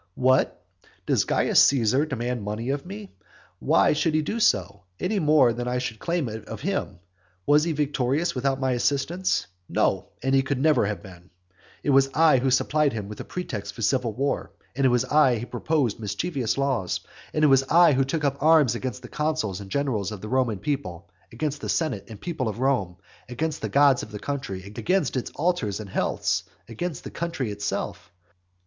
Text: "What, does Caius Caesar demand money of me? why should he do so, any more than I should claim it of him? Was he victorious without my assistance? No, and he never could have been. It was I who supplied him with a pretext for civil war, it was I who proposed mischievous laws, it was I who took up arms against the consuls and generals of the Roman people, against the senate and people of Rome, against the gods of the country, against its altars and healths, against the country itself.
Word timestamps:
"What, 0.15 0.65
does 1.05 1.25
Caius 1.25 1.61
Caesar 1.65 2.07
demand 2.07 2.41
money 2.41 2.71
of 2.71 2.87
me? 2.87 3.11
why 3.59 3.93
should 3.93 4.15
he 4.15 4.23
do 4.23 4.39
so, 4.39 4.81
any 4.99 5.19
more 5.19 5.53
than 5.53 5.67
I 5.67 5.77
should 5.77 5.99
claim 5.99 6.27
it 6.27 6.43
of 6.45 6.61
him? 6.61 6.97
Was 7.45 7.65
he 7.65 7.71
victorious 7.73 8.33
without 8.33 8.59
my 8.59 8.71
assistance? 8.71 9.45
No, 9.69 10.07
and 10.23 10.33
he 10.33 10.41
never 10.55 10.81
could 10.81 10.87
have 10.89 11.03
been. 11.03 11.29
It 11.83 11.91
was 11.91 12.09
I 12.15 12.39
who 12.39 12.49
supplied 12.49 12.93
him 12.93 13.09
with 13.09 13.19
a 13.19 13.23
pretext 13.23 13.75
for 13.75 13.83
civil 13.83 14.11
war, 14.13 14.51
it 14.73 14.87
was 14.87 15.05
I 15.05 15.37
who 15.37 15.45
proposed 15.45 15.99
mischievous 15.99 16.57
laws, 16.57 17.01
it 17.31 17.45
was 17.45 17.61
I 17.69 17.93
who 17.93 18.03
took 18.03 18.23
up 18.23 18.41
arms 18.41 18.73
against 18.73 19.03
the 19.03 19.07
consuls 19.07 19.61
and 19.61 19.69
generals 19.69 20.11
of 20.11 20.21
the 20.21 20.29
Roman 20.29 20.57
people, 20.57 21.11
against 21.31 21.61
the 21.61 21.69
senate 21.69 22.05
and 22.09 22.19
people 22.19 22.47
of 22.47 22.57
Rome, 22.59 22.97
against 23.29 23.61
the 23.61 23.69
gods 23.69 24.01
of 24.01 24.09
the 24.09 24.17
country, 24.17 24.63
against 24.63 25.15
its 25.15 25.29
altars 25.35 25.79
and 25.79 25.91
healths, 25.91 26.41
against 26.67 27.03
the 27.03 27.11
country 27.11 27.51
itself. 27.51 28.11